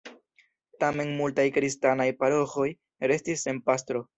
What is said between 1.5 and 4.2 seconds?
kristanaj paroĥoj restis sen pastro.